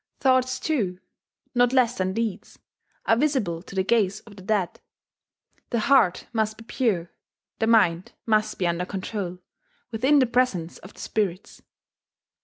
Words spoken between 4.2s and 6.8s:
of the dead: the heart must be